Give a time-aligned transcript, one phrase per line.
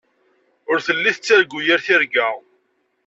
[0.71, 2.27] Ur telli tettargu yir tirga.